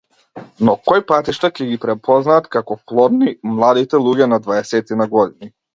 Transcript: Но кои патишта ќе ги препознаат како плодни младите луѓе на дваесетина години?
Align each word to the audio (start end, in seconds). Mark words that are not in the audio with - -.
Но 0.67 0.73
кои 0.91 1.03
патишта 1.11 1.51
ќе 1.59 1.67
ги 1.73 1.77
препознаат 1.85 2.49
како 2.57 2.79
плодни 2.93 3.37
младите 3.55 4.05
луѓе 4.09 4.33
на 4.35 4.45
дваесетина 4.49 5.11
години? 5.17 5.57